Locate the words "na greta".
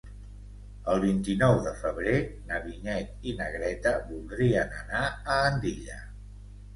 3.41-3.91